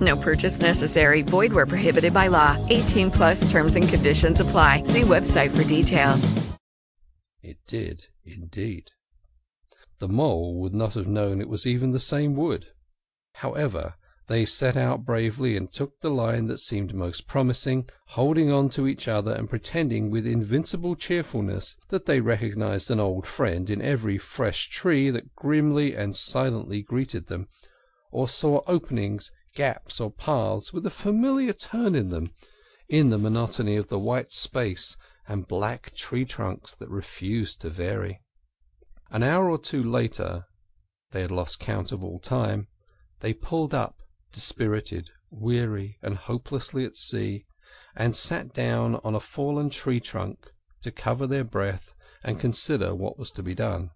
No 0.00 0.16
purchase 0.16 0.60
necessary. 0.60 1.22
Void 1.22 1.52
where 1.52 1.66
prohibited 1.66 2.12
by 2.12 2.28
law. 2.28 2.56
18 2.68 3.10
plus 3.10 3.50
terms 3.50 3.76
and 3.76 3.88
conditions 3.88 4.40
apply. 4.40 4.82
See 4.84 5.02
website 5.02 5.50
for 5.50 5.64
details. 5.66 6.32
It 7.42 7.58
did, 7.66 8.06
indeed. 8.24 8.90
The 9.98 10.08
mole 10.08 10.60
would 10.60 10.74
not 10.74 10.94
have 10.94 11.08
known 11.08 11.40
it 11.40 11.48
was 11.48 11.66
even 11.66 11.90
the 11.90 11.98
same 11.98 12.36
wood. 12.36 12.66
However, 13.34 13.94
they 14.28 14.44
set 14.44 14.76
out 14.76 15.06
bravely 15.06 15.56
and 15.56 15.72
took 15.72 16.00
the 16.00 16.10
line 16.10 16.46
that 16.48 16.58
seemed 16.58 16.94
most 16.94 17.26
promising, 17.26 17.88
holding 18.08 18.52
on 18.52 18.68
to 18.70 18.86
each 18.86 19.08
other 19.08 19.32
and 19.32 19.48
pretending 19.48 20.10
with 20.10 20.26
invincible 20.26 20.94
cheerfulness 20.94 21.76
that 21.88 22.04
they 22.04 22.20
recognized 22.20 22.90
an 22.90 23.00
old 23.00 23.26
friend 23.26 23.70
in 23.70 23.80
every 23.80 24.18
fresh 24.18 24.68
tree 24.68 25.08
that 25.10 25.34
grimly 25.34 25.94
and 25.94 26.14
silently 26.14 26.82
greeted 26.82 27.28
them, 27.28 27.48
or 28.10 28.28
saw 28.28 28.60
openings, 28.66 29.32
gaps, 29.58 29.98
or 29.98 30.08
paths 30.08 30.72
with 30.72 30.86
a 30.86 30.90
familiar 31.04 31.52
turn 31.52 31.96
in 31.96 32.10
them, 32.10 32.30
in 32.88 33.10
the 33.10 33.18
monotony 33.18 33.74
of 33.74 33.88
the 33.88 33.98
white 33.98 34.30
space 34.30 34.96
and 35.26 35.48
black 35.48 35.92
tree 35.96 36.24
trunks 36.24 36.76
that 36.76 36.88
refused 36.88 37.60
to 37.60 37.68
vary. 37.68 38.22
An 39.10 39.24
hour 39.24 39.50
or 39.50 39.58
two 39.58 39.82
later 39.82 40.44
they 41.10 41.22
had 41.22 41.32
lost 41.32 41.58
count 41.58 41.90
of 41.90 42.04
all 42.04 42.20
time 42.20 42.68
they 43.18 43.34
pulled 43.34 43.74
up, 43.74 43.96
dispirited, 44.30 45.10
weary, 45.28 45.98
and 46.02 46.14
hopelessly 46.14 46.84
at 46.84 46.94
sea, 46.94 47.44
and 47.96 48.14
sat 48.14 48.52
down 48.54 49.00
on 49.02 49.16
a 49.16 49.20
fallen 49.34 49.70
tree 49.70 49.98
trunk 49.98 50.52
to 50.82 50.92
cover 50.92 51.26
their 51.26 51.42
breath 51.42 51.94
and 52.22 52.38
consider 52.38 52.94
what 52.94 53.18
was 53.18 53.32
to 53.32 53.42
be 53.42 53.56
done. 53.56 53.90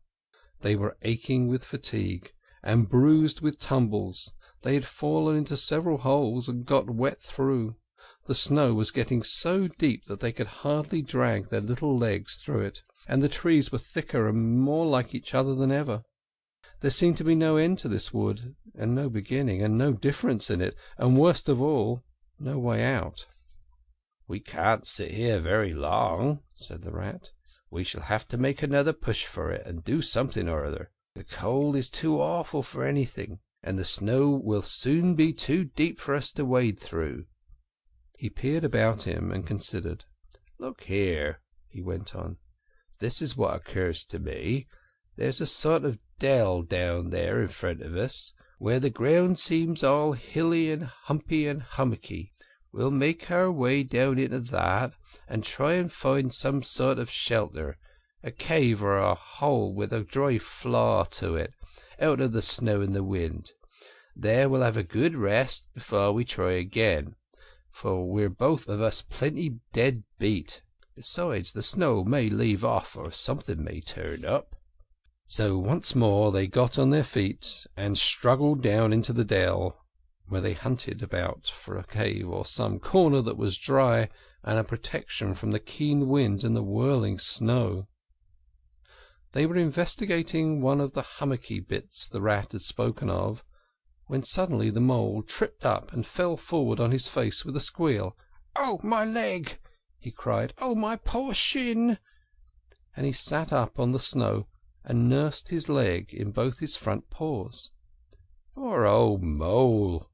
They 0.63 0.75
were 0.75 0.97
aching 1.03 1.47
with 1.47 1.63
fatigue, 1.65 2.33
and 2.65 2.89
bruised 2.89 3.43
with 3.43 3.61
tumbles; 3.61 4.33
they 4.63 4.75
had 4.75 4.87
fallen 4.87 5.37
into 5.37 5.57
several 5.57 5.99
holes 5.99 6.49
and 6.49 6.65
got 6.65 6.89
wet 6.89 7.21
through; 7.21 7.75
the 8.27 8.35
snow 8.37 8.73
was 8.73 8.93
getting 8.93 9.21
so 9.21 9.67
deep 9.67 10.05
that 10.05 10.21
they 10.21 10.31
could 10.31 10.47
hardly 10.47 11.03
drag 11.03 11.49
their 11.49 11.61
little 11.61 11.99
legs 11.99 12.37
through 12.37 12.61
it, 12.61 12.81
and 13.09 13.21
the 13.21 13.29
trees 13.29 13.73
were 13.73 13.79
thicker 13.79 14.29
and 14.29 14.61
more 14.61 14.87
like 14.87 15.17
each 15.17 15.35
other 15.35 15.57
than 15.57 15.73
ever. 15.73 16.05
There 16.81 16.93
seemed 16.93 17.17
to 17.17 17.25
be 17.25 17.35
no 17.35 17.57
end 17.57 17.79
to 17.81 17.89
this 17.89 18.15
wood, 18.15 18.55
and 18.77 18.95
no 18.95 19.11
beginning, 19.11 19.65
and 19.65 19.77
no 19.77 19.95
difference 19.95 20.49
in 20.49 20.61
it, 20.61 20.77
and 20.97 21.19
worst 21.19 21.49
of 21.49 21.61
all, 21.61 22.05
no 22.39 22.57
way 22.57 22.85
out. 22.85 23.27
"We 24.29 24.39
can't 24.39 24.87
sit 24.87 25.11
here 25.11 25.41
very 25.41 25.75
long," 25.75 26.41
said 26.55 26.83
the 26.83 26.93
Rat. 26.93 27.31
"We 27.69 27.83
shall 27.83 28.03
have 28.03 28.29
to 28.29 28.39
make 28.39 28.63
another 28.63 28.93
push 28.93 29.27
for 29.27 29.51
it, 29.51 29.67
and 29.67 29.83
do 29.83 30.03
something 30.03 30.49
or 30.49 30.65
other. 30.65 30.93
The 31.17 31.25
cold 31.25 31.75
is 31.75 31.91
too 31.91 32.21
awful 32.21 32.63
for 32.63 32.85
anything, 32.85 33.41
and 33.63 33.79
the 33.79 33.85
snow 33.85 34.31
will 34.31 34.63
soon 34.63 35.15
be 35.15 35.33
too 35.33 35.65
deep 35.65 36.01
for 36.01 36.15
us 36.15 36.33
to 36.33 36.45
wade 36.45 36.81
through." 36.81 37.27
He 38.17 38.29
peered 38.29 38.65
about 38.65 39.05
him 39.05 39.31
and 39.31 39.47
considered. 39.47 40.05
"Look 40.59 40.83
here," 40.83 41.41
he 41.69 41.81
went 41.81 42.15
on. 42.15 42.39
"This 42.99 43.23
is 43.23 43.37
what 43.37 43.55
occurs 43.55 44.05
to 44.07 44.19
me. 44.19 44.67
There's 45.17 45.41
a 45.41 45.47
sort 45.47 45.85
of 45.85 45.99
dell 46.19 46.63
down 46.63 47.11
there 47.11 47.41
in 47.41 47.49
front 47.49 47.83
of 47.83 47.95
us, 47.95 48.33
where 48.59 48.81
the 48.81 48.91
ground 48.91 49.39
seems 49.39 49.85
all 49.85 50.13
hilly 50.13 50.71
and 50.71 50.85
humpy 50.85 51.47
and 51.47 51.63
hummocky. 51.63 52.33
We'll 52.73 52.91
make 52.91 53.31
our 53.31 53.53
way 53.53 53.83
down 53.83 54.19
into 54.19 54.41
that, 54.41 54.95
and 55.29 55.45
try 55.45 55.75
and 55.75 55.93
find 55.93 56.33
some 56.33 56.63
sort 56.63 56.99
of 56.99 57.11
shelter 57.11 57.79
a 58.23 58.31
cave 58.31 58.83
or 58.83 58.99
a 58.99 59.15
hole 59.15 59.75
with 59.75 59.93
a 59.93 60.05
dry 60.05 60.39
floor 60.39 61.07
to 61.07 61.37
it, 61.37 61.53
out 62.01 62.21
of 62.21 62.33
the 62.33 62.43
snow 62.43 62.81
and 62.81 62.95
the 62.95 63.03
wind. 63.05 63.53
There 64.15 64.49
we'll 64.49 64.63
have 64.63 64.77
a 64.77 64.83
good 64.83 65.15
rest 65.15 65.67
before 65.75 66.13
we 66.13 66.25
try 66.25 66.53
again 66.53 67.17
for 67.73 68.07
we're 68.07 68.29
both 68.29 68.69
of 68.69 68.83
us 68.83 69.01
plenty 69.01 69.59
dead 69.73 70.05
beat. 70.19 70.61
Besides, 70.95 71.53
the 71.53 71.63
snow 71.63 72.05
may 72.05 72.29
leave 72.29 72.67
off, 72.67 72.99
or 72.99 73.11
something 73.11 73.65
may 73.65 73.81
turn 73.81 74.27
up." 74.27 74.55
So 75.27 75.57
once 75.57 75.95
more 75.95 76.31
they 76.31 76.47
got 76.47 76.79
on 76.79 76.91
their 76.91 77.03
feet, 77.03 77.67
and 77.75 77.97
struggled 77.97 78.61
down 78.61 78.93
into 78.93 79.15
the 79.15 79.25
dell, 79.25 79.87
where 80.29 80.43
they 80.43 80.53
hunted 80.53 81.03
about 81.03 81.47
for 81.47 81.79
a 81.79 81.85
cave 81.85 82.29
or 82.29 82.45
some 82.45 82.79
corner 82.79 83.23
that 83.23 83.39
was 83.39 83.57
dry 83.57 84.11
and 84.45 84.59
a 84.59 84.65
protection 84.65 85.33
from 85.33 85.53
the 85.53 85.59
keen 85.59 86.11
wind 86.11 86.45
and 86.45 86.55
the 86.55 86.63
whirling 86.63 87.19
snow. 87.19 87.89
They 89.33 89.47
were 89.47 89.57
investigating 89.57 90.61
one 90.61 90.79
of 90.79 90.93
the 90.93 91.01
hummocky 91.01 91.59
bits 91.59 92.07
the 92.07 92.21
Rat 92.21 92.53
had 92.53 92.61
spoken 92.61 93.09
of 93.09 93.43
when 94.07 94.23
suddenly 94.25 94.69
the 94.69 94.79
Mole 94.79 95.23
tripped 95.23 95.65
up 95.65 95.91
and 95.91 96.07
fell 96.07 96.37
forward 96.37 96.79
on 96.79 96.91
his 96.91 97.09
face 97.09 97.43
with 97.43 97.57
a 97.57 97.61
squeal. 97.61 98.15
"Oh, 98.55 98.79
my 98.83 99.07
leg!" 99.07 99.59
he 99.99 100.11
cried. 100.11 100.53
"Oh, 100.59 100.75
my 100.75 100.97
poor 100.97 101.33
shin!" 101.33 101.97
And 102.95 103.07
he 103.07 103.13
sat 103.13 103.55
up 103.55 103.79
on 103.81 103.93
the 103.93 103.99
snow 103.99 104.49
and 104.85 105.09
nursed 105.09 105.49
his 105.49 105.67
leg 105.67 106.13
in 106.13 106.31
both 106.31 106.59
his 106.59 106.77
front 106.77 107.09
paws. 107.09 107.71
"Poor 108.55 108.85
old 108.85 109.23
Mole!" 109.23 110.11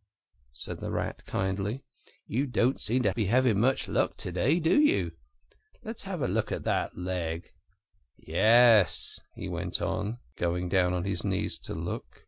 said 0.52 0.78
the 0.78 0.92
Rat 0.92 1.26
kindly. 1.26 1.82
"You 2.28 2.46
don't 2.46 2.80
seem 2.80 3.02
to 3.02 3.12
be 3.14 3.24
having 3.24 3.58
much 3.58 3.88
luck 3.88 4.16
to 4.18 4.30
day, 4.30 4.60
do 4.60 4.80
you? 4.80 5.10
Let's 5.82 6.04
have 6.04 6.22
a 6.22 6.28
look 6.28 6.52
at 6.52 6.62
that 6.62 6.96
leg. 6.96 7.50
Yes," 8.26 9.20
he 9.36 9.48
went 9.48 9.80
on, 9.80 10.18
going 10.34 10.68
down 10.68 10.92
on 10.92 11.04
his 11.04 11.22
knees 11.22 11.56
to 11.60 11.72
look. 11.72 12.26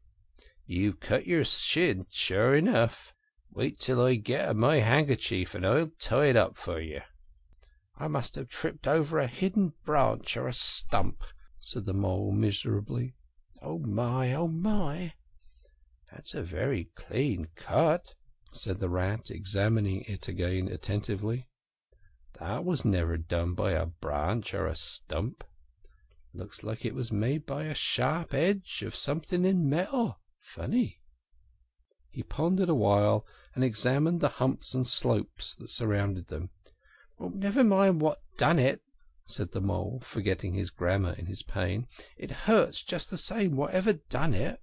You've 0.64 1.00
cut 1.00 1.26
your 1.26 1.44
shin, 1.44 2.06
sure 2.08 2.54
enough. 2.54 3.12
Wait 3.50 3.80
till 3.80 4.00
I 4.00 4.14
get 4.14 4.54
my 4.54 4.76
handkerchief, 4.76 5.52
and 5.52 5.66
I'll 5.66 5.90
tie 5.98 6.26
it 6.26 6.36
up 6.36 6.56
for 6.56 6.80
you." 6.80 7.00
"I 7.96 8.06
must 8.06 8.36
have 8.36 8.46
tripped 8.46 8.86
over 8.86 9.18
a 9.18 9.26
hidden 9.26 9.72
branch 9.84 10.36
or 10.36 10.46
a 10.46 10.52
stump," 10.52 11.24
said 11.58 11.86
the 11.86 11.92
Mole 11.92 12.30
miserably. 12.30 13.16
"Oh 13.60 13.80
my, 13.80 14.32
oh 14.32 14.46
my!" 14.46 15.14
"That's 16.12 16.34
a 16.36 16.44
very 16.44 16.84
clean 16.94 17.48
cut," 17.56 18.14
said 18.52 18.78
the 18.78 18.88
Rat, 18.88 19.28
examining 19.28 20.02
it 20.02 20.28
again 20.28 20.68
attentively. 20.68 21.48
"That 22.34 22.64
was 22.64 22.84
never 22.84 23.16
done 23.16 23.54
by 23.54 23.72
a 23.72 23.86
branch 23.86 24.54
or 24.54 24.68
a 24.68 24.76
stump. 24.76 25.42
Looks 26.32 26.62
like 26.62 26.84
it 26.84 26.94
was 26.94 27.10
made 27.10 27.44
by 27.44 27.64
a 27.64 27.74
sharp 27.74 28.32
edge 28.34 28.82
of 28.82 28.94
something 28.94 29.44
in 29.44 29.68
metal. 29.68 30.20
Funny." 30.38 31.00
He 32.08 32.22
pondered 32.22 32.68
a 32.68 32.74
while, 32.76 33.26
and 33.52 33.64
examined 33.64 34.20
the 34.20 34.28
humps 34.38 34.72
and 34.72 34.86
slopes 34.86 35.56
that 35.56 35.70
surrounded 35.70 36.28
them. 36.28 36.50
"Never 37.18 37.64
mind 37.64 38.00
what 38.00 38.22
done 38.36 38.60
it," 38.60 38.80
said 39.24 39.50
the 39.50 39.60
Mole, 39.60 39.98
forgetting 40.04 40.54
his 40.54 40.70
grammar 40.70 41.14
in 41.14 41.26
his 41.26 41.42
pain. 41.42 41.88
"It 42.16 42.30
hurts 42.46 42.84
just 42.84 43.10
the 43.10 43.18
same, 43.18 43.56
whatever 43.56 43.94
done 43.94 44.32
it." 44.32 44.62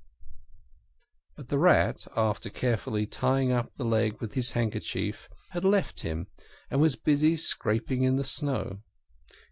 But 1.35 1.49
the 1.49 1.59
Rat, 1.59 2.07
after 2.15 2.49
carefully 2.49 3.05
tying 3.05 3.51
up 3.51 3.75
the 3.75 3.83
leg 3.83 4.21
with 4.21 4.35
his 4.35 4.53
handkerchief, 4.53 5.27
had 5.49 5.65
left 5.65 5.99
him, 5.99 6.27
and 6.71 6.79
was 6.79 6.95
busy 6.95 7.35
scraping 7.35 8.03
in 8.03 8.15
the 8.15 8.23
snow. 8.23 8.83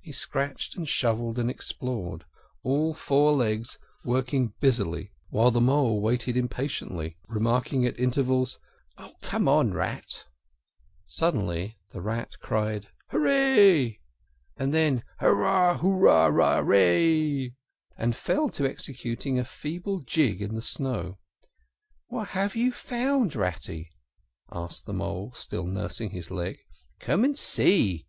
He 0.06 0.12
scratched 0.12 0.76
and 0.76 0.88
shovelled 0.88 1.40
and 1.40 1.50
explored, 1.50 2.26
all 2.62 2.94
four 2.94 3.32
legs 3.32 3.80
working 4.04 4.54
busily 4.60 5.10
while 5.32 5.50
the 5.50 5.60
Mole 5.60 6.00
waited 6.00 6.38
impatiently, 6.38 7.18
remarking 7.28 7.88
at 7.88 8.00
intervals, 8.00 8.60
"Oh, 9.00 9.14
come 9.24 9.48
on, 9.48 9.74
Rat!" 9.74 10.26
Suddenly 11.08 11.80
the 11.90 12.02
Rat 12.02 12.34
cried 12.40 12.90
"Hooray!" 13.10 13.98
and 14.58 14.72
then 14.76 15.02
hurrah, 15.22 15.80
hurrah, 15.80 16.28
rah, 16.28 16.60
ray, 16.60 17.56
and 17.98 18.16
fell 18.16 18.50
to 18.50 18.70
executing 18.70 19.40
a 19.40 19.44
feeble 19.44 20.02
jig 20.02 20.40
in 20.40 20.54
the 20.54 20.62
snow. 20.62 21.18
"What 22.10 22.28
have 22.28 22.56
you 22.56 22.72
found, 22.72 23.36
Ratty?" 23.36 23.90
asked 24.52 24.86
the 24.86 24.94
Mole, 24.94 25.32
still 25.34 25.66
nursing 25.66 26.12
his 26.12 26.30
leg. 26.30 26.60
"Come 27.00 27.24
and 27.24 27.36
see," 27.36 28.06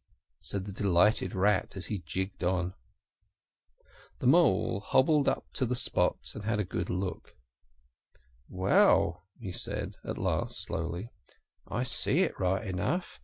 said 0.49 0.65
the 0.65 0.71
delighted 0.71 1.35
Rat 1.35 1.77
as 1.77 1.87
he 1.87 2.05
jigged 2.07 2.45
on. 2.45 2.73
The 4.21 4.29
Mole 4.29 4.79
hobbled 4.79 5.29
up 5.29 5.53
to 5.55 5.67
the 5.67 5.75
spot 5.75 6.19
and 6.35 6.45
had 6.45 6.61
a 6.61 6.65
good 6.65 6.89
look. 6.89 7.35
"Well," 8.49 9.25
he 9.41 9.51
said 9.51 9.97
at 10.05 10.17
last 10.17 10.63
slowly, 10.63 11.11
"I 11.67 11.83
see 11.83 12.21
it 12.21 12.39
right 12.39 12.65
enough. 12.65 13.21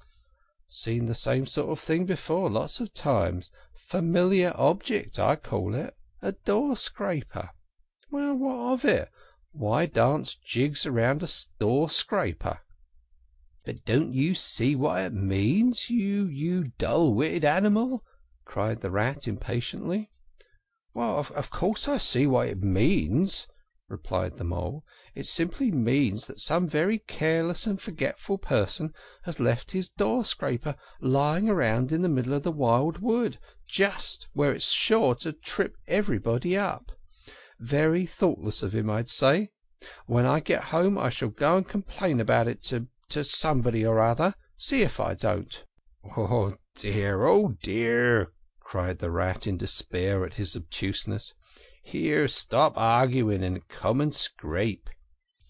Seen 0.69 1.07
the 1.07 1.15
same 1.15 1.47
sort 1.47 1.71
of 1.71 1.79
thing 1.79 2.07
before 2.07 2.51
lots 2.51 2.81
of 2.81 2.93
times. 2.93 3.53
Familiar 3.73 4.53
object, 4.57 5.21
I 5.21 5.37
call 5.37 5.77
it. 5.77 5.97
A 6.23 6.33
door 6.33 6.75
scraper. 6.77 7.51
Well, 8.11 8.35
what 8.35 8.73
of 8.73 8.85
it? 8.85 9.13
Why 9.53 9.87
dance 9.87 10.35
jigs 10.35 10.87
round 10.89 11.23
a 11.23 11.29
door 11.61 11.89
scraper?" 11.89 12.63
"But 13.65 13.85
don't 13.85 14.13
you 14.13 14.35
see 14.35 14.75
what 14.75 15.01
it 15.03 15.13
means, 15.13 15.89
you 15.89 16.73
dull 16.79 17.15
witted 17.15 17.45
animal?" 17.45 18.03
cried 18.45 18.81
the 18.81 18.91
Rat 18.91 19.29
impatiently. 19.29 20.11
"Well, 20.95 21.17
of 21.17 21.51
course 21.51 21.87
I 21.87 21.99
see 21.99 22.27
what 22.27 22.49
it 22.49 22.61
means," 22.61 23.47
replied 23.89 24.37
the 24.39 24.43
Mole. 24.43 24.85
"It 25.15 25.29
simply 25.29 25.71
means 25.71 26.27
that 26.27 26.41
some 26.41 26.67
very 26.67 26.99
careless 26.99 27.65
and 27.65 27.81
forgetful 27.81 28.39
person 28.39 28.93
has 29.23 29.39
left 29.39 29.71
his 29.71 29.91
door 29.91 30.25
scraper 30.25 30.75
lying 31.01 31.49
around 31.49 31.93
in 31.93 32.03
the 32.03 32.09
middle 32.09 32.35
of 32.35 32.43
the 32.43 32.51
wild 32.51 32.99
wood, 32.99 33.39
just 33.69 34.27
where 34.33 34.51
it's 34.53 34.73
sure 34.73 35.15
to 35.15 35.33
trip 35.33 35.77
everybody 35.87 36.57
up. 36.57 36.91
Very 37.61 38.07
thoughtless 38.07 38.65
of 38.65 38.75
him, 38.75 38.91
I'd 38.91 39.09
say. 39.09 39.53
When 40.07 40.27
I 40.27 40.41
get 40.41 40.65
home 40.75 40.99
I 40.99 41.11
shall 41.11 41.29
go 41.29 41.57
and 41.59 41.69
complain 41.69 42.19
about 42.19 42.49
it 42.49 42.61
to 42.65 42.89
to 43.13 43.23
somebody 43.23 43.85
or 43.85 44.01
other. 44.01 44.35
See 44.57 44.81
if 44.81 44.99
I 44.99 45.13
don't." 45.13 45.65
"Oh 46.17 46.57
dear, 46.75 47.27
oh 47.27 47.59
dear!" 47.63 48.33
cried 48.59 49.01
the 49.01 49.11
Rat 49.11 49.47
in 49.47 49.59
despair 49.59 50.25
at 50.25 50.37
his 50.37 50.57
obtuseness. 50.57 51.35
"Here, 51.83 52.27
stop 52.27 52.73
arguing 52.79 53.45
and 53.45 53.69
come 53.69 54.01
and 54.01 54.15
scrape." 54.15 54.89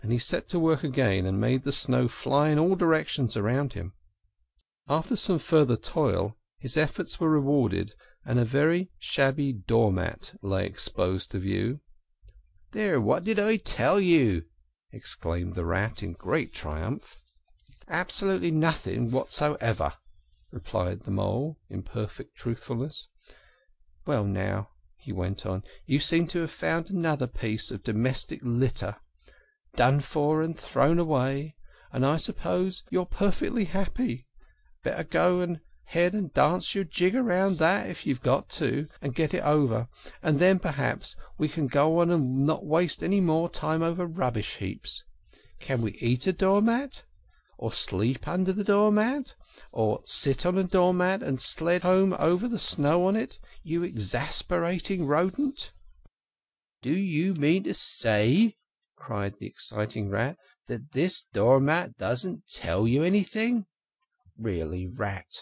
And 0.00 0.10
he 0.10 0.18
set 0.18 0.48
to 0.48 0.58
work 0.58 0.82
again 0.82 1.24
and 1.24 1.40
made 1.40 1.62
the 1.62 1.70
snow 1.70 2.08
fly 2.08 2.48
in 2.48 2.58
all 2.58 2.74
directions 2.74 3.36
around 3.36 3.74
him. 3.74 3.92
After 4.88 5.14
some 5.14 5.38
further 5.38 5.76
toil 5.76 6.36
his 6.58 6.76
efforts 6.76 7.20
were 7.20 7.30
rewarded, 7.30 7.94
and 8.24 8.40
a 8.40 8.44
very 8.44 8.90
shabby 8.98 9.52
door 9.52 9.92
mat 9.92 10.34
lay 10.42 10.66
exposed 10.66 11.30
to 11.30 11.38
view. 11.38 11.78
"There, 12.72 13.00
what 13.00 13.22
did 13.22 13.38
I 13.38 13.56
tell 13.56 14.00
you?" 14.00 14.46
exclaimed 14.90 15.54
the 15.54 15.64
Rat 15.64 16.02
in 16.02 16.14
great 16.14 16.52
triumph. 16.52 17.21
"Absolutely 17.94 18.50
nothing 18.50 19.10
whatsoever," 19.10 19.92
replied 20.50 21.02
the 21.02 21.10
Mole 21.10 21.58
in 21.68 21.82
perfect 21.82 22.34
truthfulness. 22.34 23.08
"Well 24.06 24.24
now," 24.24 24.70
he 24.96 25.12
went 25.12 25.44
on, 25.44 25.62
"you 25.84 26.00
seem 26.00 26.26
to 26.28 26.38
have 26.38 26.50
found 26.50 26.88
another 26.88 27.26
piece 27.26 27.70
of 27.70 27.84
domestic 27.84 28.40
litter, 28.42 28.96
done 29.76 30.00
for 30.00 30.40
and 30.40 30.58
thrown 30.58 30.98
away, 30.98 31.54
and 31.92 32.06
I 32.06 32.16
suppose 32.16 32.82
you're 32.88 33.04
perfectly 33.04 33.66
happy. 33.66 34.26
Better 34.82 35.04
go 35.04 35.56
ahead 35.86 36.14
and 36.14 36.32
dance 36.32 36.74
your 36.74 36.84
jig 36.84 37.14
round 37.14 37.58
that 37.58 37.90
if 37.90 38.06
you've 38.06 38.22
got 38.22 38.48
to, 38.52 38.88
and 39.02 39.14
get 39.14 39.34
it 39.34 39.42
over, 39.42 39.88
and 40.22 40.38
then 40.38 40.58
perhaps 40.58 41.14
we 41.36 41.46
can 41.46 41.66
go 41.66 42.00
on 42.00 42.10
and 42.10 42.46
not 42.46 42.64
waste 42.64 43.02
any 43.02 43.20
more 43.20 43.50
time 43.50 43.82
over 43.82 44.06
rubbish 44.06 44.56
heaps. 44.56 45.04
Can 45.60 45.82
we 45.82 45.92
eat 45.98 46.26
a 46.26 46.32
doormat? 46.32 47.02
Or 47.62 47.70
sleep 47.72 48.26
under 48.26 48.52
the 48.52 48.64
doormat? 48.64 49.36
or 49.70 50.02
sit 50.04 50.44
on 50.44 50.58
a 50.58 50.64
doormat 50.64 51.22
and 51.22 51.40
sled 51.40 51.82
home 51.82 52.12
over 52.18 52.48
the 52.48 52.58
snow 52.58 53.06
on 53.06 53.14
it, 53.14 53.38
you 53.62 53.84
exasperating 53.84 55.06
rodent?" 55.06 55.70
"Do 56.82 56.92
you 56.92 57.34
mean 57.34 57.62
to 57.62 57.72
say," 57.74 58.56
cried 58.96 59.38
the 59.38 59.46
exciting 59.46 60.10
Rat, 60.10 60.38
"that 60.66 60.90
this 60.90 61.22
doormat 61.32 61.96
doesn't 61.96 62.48
tell 62.48 62.88
you 62.88 63.04
anything?" 63.04 63.66
"Really, 64.36 64.88
Rat," 64.88 65.32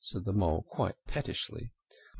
said 0.00 0.24
the 0.24 0.32
Mole 0.32 0.64
quite 0.70 0.94
pettishly, 1.06 1.70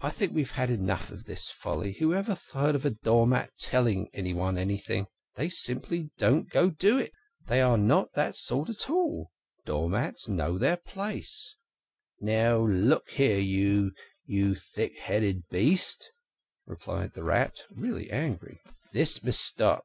"I 0.02 0.10
think 0.10 0.34
we've 0.34 0.50
had 0.50 0.68
enough 0.68 1.10
of 1.10 1.24
this 1.24 1.48
folly. 1.48 1.94
Who 1.94 2.12
ever 2.12 2.36
heard 2.52 2.74
of 2.74 2.84
a 2.84 2.90
doormat 2.90 3.56
telling 3.56 4.10
anyone 4.12 4.58
anything? 4.58 5.06
They 5.36 5.48
simply 5.48 6.10
don't 6.18 6.50
go 6.50 6.68
do 6.68 6.98
it. 6.98 7.12
They 7.46 7.62
are 7.62 7.78
not 7.78 8.12
that 8.12 8.36
sort 8.36 8.68
at 8.68 8.90
all. 8.90 9.30
Doormats 9.68 10.28
know 10.28 10.56
their 10.56 10.78
place." 10.78 11.54
"Now 12.20 12.56
look 12.56 13.10
here, 13.10 13.38
you 13.38 13.92
you 14.24 14.54
thick 14.54 14.96
headed 14.96 15.46
beast," 15.50 16.10
replied 16.64 17.12
the 17.12 17.22
Rat, 17.22 17.60
really 17.70 18.10
angry, 18.10 18.62
"this 18.94 19.22
must 19.22 19.42
stop. 19.42 19.84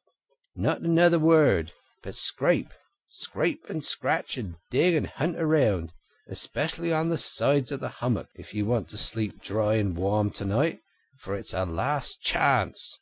Not 0.55 0.79
another 0.79 1.19
word, 1.19 1.73
but 2.01 2.15
scrape, 2.15 2.73
scrape 3.09 3.69
and 3.69 3.83
scratch 3.83 4.37
and 4.37 4.55
dig 4.69 4.95
and 4.95 5.05
hunt 5.05 5.35
around, 5.35 5.91
especially 6.27 6.93
on 6.93 7.09
the 7.09 7.17
sides 7.17 7.69
of 7.69 7.81
the 7.81 7.89
hummock, 7.99 8.29
if 8.35 8.53
you 8.53 8.65
want 8.65 8.87
to 8.87 8.97
sleep 8.97 9.41
dry 9.41 9.75
and 9.75 9.97
warm 9.97 10.31
to 10.31 10.45
night, 10.45 10.79
for 11.17 11.35
it's 11.35 11.53
a 11.53 11.65
last 11.65 12.21
chance." 12.21 13.01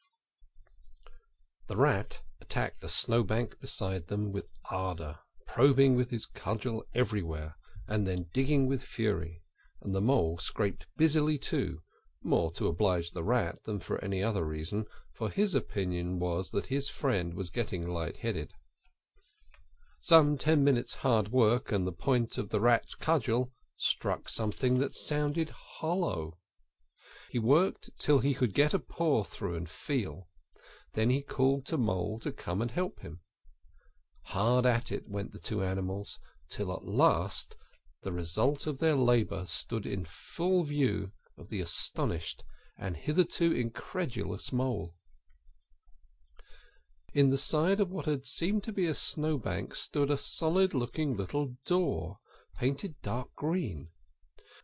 The 1.68 1.77
Rat 1.77 2.24
attacked 2.39 2.84
a 2.84 2.89
snowbank 2.89 3.60
beside 3.60 4.07
them 4.07 4.31
with 4.31 4.48
ardour, 4.72 5.19
probing 5.53 5.98
with 5.98 6.12
his 6.12 6.25
cudgel 6.25 6.81
everywhere, 6.95 7.57
and 7.86 8.07
then 8.07 8.25
digging 8.31 8.68
with 8.68 8.81
fury, 8.81 9.44
and 9.81 9.94
the 9.94 10.00
Mole 10.00 10.38
scraped 10.38 10.88
busily 10.95 11.38
too, 11.38 11.81
more 12.24 12.53
to 12.53 12.69
oblige 12.69 13.12
the 13.12 13.21
Rat 13.21 13.62
than 13.63 13.77
for 13.77 14.01
any 14.01 14.24
other 14.24 14.45
reason, 14.45 14.86
for 15.12 15.30
his 15.30 15.53
opinion 15.53 16.19
was 16.19 16.51
that 16.51 16.68
his 16.68 16.88
friend 16.88 17.33
was 17.33 17.50
getting 17.50 17.86
light 17.86 18.15
headed. 18.15 18.53
Some 20.00 20.38
ten 20.38 20.63
minutes' 20.63 20.95
hard 21.03 21.33
work, 21.33 21.69
and 21.69 21.86
the 21.86 21.92
point 21.92 22.38
of 22.38 22.48
the 22.48 22.62
Rat's 22.62 22.95
cudgel 22.95 23.51
struck 23.75 24.30
something 24.30 24.80
that 24.80 24.95
sounded 24.95 25.50
hollow. 25.50 26.38
He 27.30 27.39
worked 27.39 27.89
till 28.00 28.19
he 28.19 28.33
could 28.33 28.53
get 28.53 28.74
a 28.74 28.80
paw 28.80 29.25
through 29.25 29.56
and 29.56 29.70
feel. 29.70 30.29
Then 30.93 31.10
he 31.10 31.22
called 31.22 31.65
to 31.65 31.77
Mole 31.77 32.20
to 32.20 32.31
come 32.31 32.62
and 32.62 32.72
help 32.72 33.01
him. 33.01 33.20
Hard 34.25 34.68
at 34.68 34.92
it 34.92 35.10
went 35.10 35.32
the 35.32 35.40
two 35.40 35.63
animals, 35.63 36.20
till 36.48 36.72
at 36.72 36.86
last 36.86 37.56
the 38.04 38.12
result 38.12 38.68
of 38.68 38.78
their 38.78 38.96
labour 38.96 39.48
stood 39.48 39.86
in 39.86 40.06
full 40.06 40.63
view 40.63 41.12
of 41.38 41.50
the 41.50 41.60
astonished 41.60 42.44
and 42.78 42.98
hitherto 42.98 43.51
incredulous 43.51 44.54
Mole. 44.54 44.94
In 47.13 47.30
the 47.32 47.38
side 47.38 47.80
of 47.80 47.92
what 47.92 48.06
had 48.06 48.25
seemed 48.28 48.63
to 48.66 48.72
be 48.72 48.86
a 48.86 48.94
snowbank 48.94 49.74
stood 49.74 50.12
a 50.12 50.18
solid 50.18 50.74
looking 50.74 51.18
little 51.18 51.56
door, 51.66 52.20
painted 52.56 53.01
dark 53.01 53.36
green. 53.36 53.90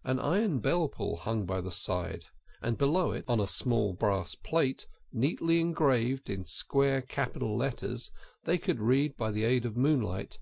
An 0.04 0.20
iron 0.20 0.60
bell 0.60 0.88
pull 0.88 1.18
hung 1.18 1.46
by 1.46 1.62
the 1.62 1.72
side, 1.72 2.26
and 2.62 2.78
below 2.78 3.12
it, 3.12 3.26
on 3.28 3.40
a 3.40 3.48
small 3.48 3.94
brass 3.94 4.36
plate, 4.36 4.88
neatly 5.12 5.60
engraved 5.60 6.30
in 6.30 6.46
square 6.46 7.02
capital 7.02 7.58
letters, 7.58 8.12
they 8.48 8.58
could 8.58 8.80
read 8.80 9.18
by 9.18 9.30
the 9.30 9.44
aid 9.44 9.66
of 9.66 9.76
moonlight, 9.76 10.40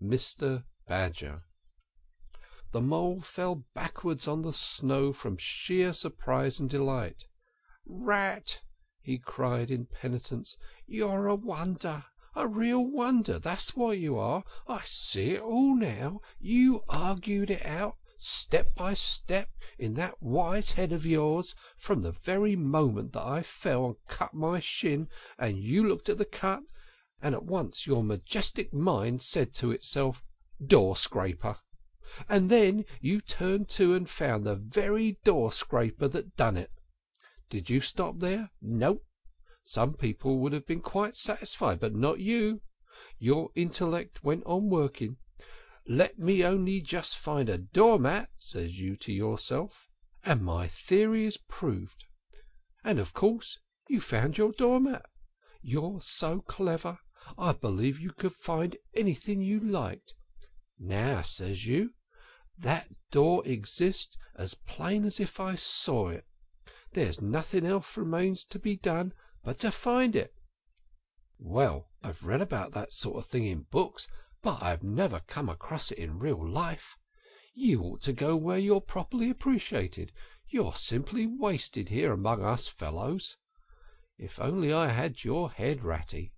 "Mr. 0.00 0.62
Badger." 0.86 1.42
The 2.70 2.80
Mole 2.80 3.20
fell 3.20 3.64
backwards 3.74 4.28
on 4.28 4.42
the 4.42 4.52
snow 4.52 5.12
from 5.12 5.36
sheer 5.36 5.92
surprise 5.92 6.60
and 6.60 6.70
delight. 6.70 7.26
"Rat!" 7.84 8.62
he 9.00 9.18
cried 9.18 9.72
in 9.72 9.86
penitence, 9.86 10.56
"you're 10.86 11.26
a 11.26 11.34
wonder 11.34 12.04
a 12.36 12.46
real 12.46 12.86
wonder, 12.86 13.40
that's 13.40 13.74
what 13.74 13.98
you 13.98 14.16
are. 14.16 14.44
I 14.68 14.82
see 14.84 15.32
it 15.32 15.40
all 15.40 15.74
now. 15.74 16.20
You 16.38 16.84
argued 16.88 17.50
it 17.50 17.66
out 17.66 17.96
step 18.18 18.72
by 18.76 18.94
step, 18.94 19.50
in 19.80 19.94
that 19.94 20.22
wise 20.22 20.70
head 20.74 20.92
of 20.92 21.04
yours, 21.04 21.56
from 21.76 22.02
the 22.02 22.12
very 22.12 22.54
moment 22.54 23.14
that 23.14 23.26
I 23.26 23.42
fell 23.42 23.84
and 23.84 23.96
cut 24.06 24.32
my 24.32 24.60
shin, 24.60 25.08
and 25.36 25.58
you 25.58 25.82
looked 25.82 26.08
at 26.08 26.18
the 26.18 26.24
cut, 26.24 26.62
and 27.22 27.34
at 27.34 27.44
once 27.44 27.86
your 27.86 28.02
majestic 28.02 28.72
mind 28.72 29.22
said 29.22 29.52
to 29.54 29.70
itself, 29.70 30.24
Door 30.64 30.96
scraper 30.96 31.56
and 32.28 32.48
then 32.48 32.86
you 33.00 33.20
turned 33.20 33.68
to 33.68 33.94
and 33.94 34.08
found 34.08 34.44
the 34.44 34.54
very 34.54 35.18
door 35.24 35.52
scraper 35.52 36.08
that 36.08 36.36
done 36.36 36.56
it. 36.56 36.70
Did 37.50 37.68
you 37.68 37.80
stop 37.80 38.20
there? 38.20 38.50
No. 38.62 39.02
Some 39.62 39.94
people 39.94 40.38
would 40.38 40.52
have 40.52 40.66
been 40.66 40.80
quite 40.80 41.14
satisfied, 41.14 41.80
but 41.80 41.94
not 41.94 42.18
you. 42.20 42.62
Your 43.18 43.50
intellect 43.54 44.24
went 44.24 44.42
on 44.46 44.70
working.' 44.70 45.18
Let 45.86 46.18
me 46.18 46.44
only 46.44 46.80
just 46.80 47.16
find 47.16 47.48
a 47.48 47.58
door 47.58 47.98
mat,' 47.98 48.30
says 48.36 48.80
you 48.80 48.96
to 48.96 49.12
yourself, 49.12 49.88
and 50.24 50.42
my 50.42 50.66
theory 50.66 51.26
is 51.26 51.36
proved. 51.36 52.04
And 52.82 52.98
of 52.98 53.12
course 53.12 53.58
you 53.86 54.00
found 54.00 54.38
your 54.38 54.52
door 54.52 54.80
mat. 54.80 55.06
You're 55.60 56.00
so 56.00 56.40
clever, 56.40 56.98
I 57.36 57.52
believe 57.52 58.00
you 58.00 58.12
could 58.12 58.32
find 58.32 58.76
anything 58.94 59.42
you 59.42 59.60
liked. 59.60 60.14
Now, 60.78 61.22
says 61.22 61.66
you, 61.66 61.94
that 62.58 62.88
door 63.10 63.46
exists 63.46 64.16
as 64.36 64.54
plain 64.54 65.04
as 65.04 65.20
if 65.20 65.38
I 65.40 65.54
saw 65.54 66.08
it. 66.08 66.24
There's 66.92 67.20
nothing 67.20 67.66
else 67.66 67.96
remains 67.96 68.44
to 68.46 68.58
be 68.58 68.76
done 68.76 69.12
but 69.44 69.58
to 69.60 69.70
find 69.70 70.16
it. 70.16 70.34
Well, 71.38 71.88
I've 72.02 72.24
read 72.24 72.40
about 72.40 72.72
that 72.72 72.92
sort 72.92 73.18
of 73.18 73.26
thing 73.26 73.46
in 73.46 73.66
books, 73.70 74.08
but 74.42 74.62
I've 74.62 74.82
never 74.82 75.20
come 75.20 75.48
across 75.48 75.90
it 75.90 75.98
in 75.98 76.18
real 76.18 76.48
life. 76.48 76.98
You 77.54 77.82
ought 77.82 78.02
to 78.02 78.12
go 78.12 78.36
where 78.36 78.58
you're 78.58 78.80
properly 78.80 79.30
appreciated. 79.30 80.12
You're 80.48 80.74
simply 80.74 81.26
wasted 81.26 81.90
here 81.90 82.12
among 82.12 82.42
us 82.42 82.68
fellows. 82.68 83.36
If 84.16 84.40
only 84.40 84.72
I 84.72 84.88
had 84.88 85.24
your 85.24 85.50
head, 85.50 85.84
Ratty. 85.84 86.32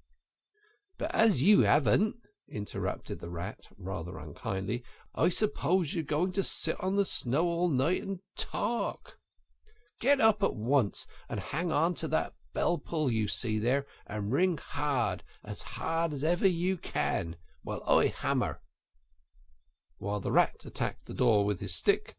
But 1.01 1.15
as 1.15 1.43
you 1.43 1.63
haven't, 1.63 2.17
interrupted 2.47 3.21
the 3.21 3.31
Rat 3.31 3.69
rather 3.79 4.19
unkindly, 4.19 4.85
I 5.15 5.31
suppose 5.31 5.95
you're 5.95 6.05
going 6.05 6.33
to 6.33 6.43
sit 6.43 6.79
on 6.79 6.97
the 6.97 7.07
snow 7.07 7.47
all 7.47 7.71
night 7.71 8.03
and 8.03 8.21
talk. 8.37 9.17
Get 9.99 10.21
up 10.21 10.43
at 10.43 10.55
once 10.55 11.07
and 11.27 11.41
hang 11.41 11.73
on 11.73 11.95
to 11.95 12.09
that 12.09 12.35
bell 12.53 12.77
pull 12.77 13.11
you 13.11 13.29
see 13.29 13.59
there, 13.59 13.87
and 14.07 14.31
ring 14.31 14.59
hard, 14.59 15.25
as 15.43 15.63
hard 15.63 16.13
as 16.13 16.23
ever 16.23 16.47
you 16.47 16.77
can, 16.77 17.37
while 17.63 17.83
I 17.87 18.09
hammer. 18.09 18.61
While 19.97 20.21
the 20.21 20.33
Rat 20.33 20.67
attacked 20.67 21.07
the 21.07 21.15
door 21.15 21.47
with 21.47 21.61
his 21.61 21.75
stick, 21.75 22.15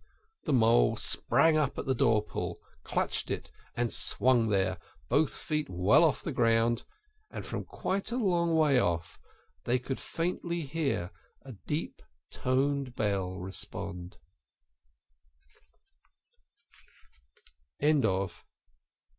the 0.46 0.54
Mole 0.54 0.96
sprang 0.96 1.56
up 1.56 1.78
at 1.78 1.86
the 1.86 1.94
door 1.94 2.24
pull, 2.24 2.58
clutched 2.84 3.30
it, 3.30 3.52
and 3.78 3.94
swung 3.94 4.50
there, 4.50 4.80
both 5.08 5.36
feet 5.36 5.70
well 5.70 6.04
off 6.04 6.24
the 6.24 6.32
ground, 6.32 6.84
and 7.32 7.46
from 7.46 7.64
quite 7.64 8.12
a 8.12 8.18
long 8.18 8.56
way 8.56 8.80
off 8.80 9.20
they 9.64 9.80
could 9.80 10.00
faintly 10.00 10.62
hear 10.62 11.12
a 11.44 11.54
deep 11.68 12.02
toned 12.32 12.96
bell 12.96 13.38
respond. 13.38 14.18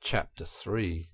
Chapter 0.00 0.44
3 0.44 1.11